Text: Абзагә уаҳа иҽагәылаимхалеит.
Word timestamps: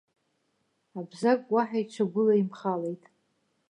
Абзагә 0.99 1.49
уаҳа 1.53 1.79
иҽагәылаимхалеит. 1.83 3.03